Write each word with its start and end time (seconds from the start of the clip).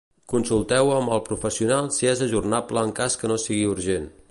Consulteu 0.31 0.89
amb 0.93 1.11
el 1.17 1.21
professional 1.27 1.91
si 1.97 2.09
és 2.13 2.25
ajornable 2.29 2.85
en 2.89 2.95
cas 3.01 3.19
que 3.23 3.33
no 3.33 3.41
sigui 3.45 3.63
urgent. 3.77 4.13